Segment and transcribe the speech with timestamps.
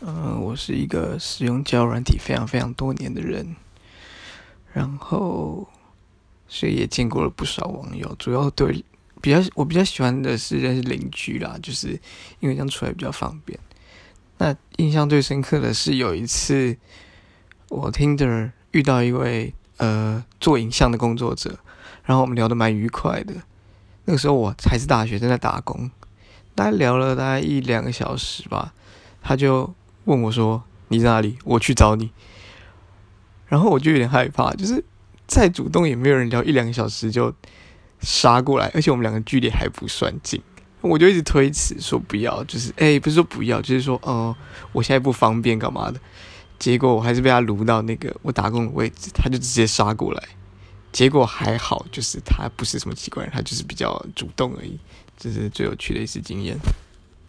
[0.00, 3.56] 嗯，我是一个使用交友软体非常非常多年的人，
[4.72, 5.68] 然后
[6.46, 8.14] 所以也见过了不少网友。
[8.16, 8.84] 主要对
[9.20, 11.98] 比较我比较喜欢的是认识邻居啦，就是
[12.38, 13.58] 因为这样出来比较方便。
[14.38, 16.76] 那印象最深刻的是有一次
[17.68, 21.58] 我听着遇到一位呃做影像的工作者，
[22.04, 23.34] 然后我们聊得蛮愉快的。
[24.04, 25.90] 那个时候我还是大学正在打工，
[26.54, 28.72] 大概聊了大概一两个小时吧，
[29.20, 29.74] 他就。
[30.04, 31.38] 问我说：“你在哪里？
[31.44, 32.10] 我去找你。”
[33.46, 34.84] 然后我就有点害怕，就是
[35.26, 37.34] 再主动也没有人聊一两个小时就
[38.00, 40.42] 杀过来，而且我们两个距离还不算近，
[40.80, 44.36] 我就一直推辞说不要，就是哎，不是说不要，就是说哦，
[44.72, 45.98] 我现在不方便干嘛的。
[46.58, 50.22] 结果我还是被他撸到那个我打工的位置，他就直接杀过来。
[50.90, 54.78] 结果还好，就是他不是什么奇怪人，他就是比较主动而已。
[55.16, 56.56] 这是最有趣的一次经验。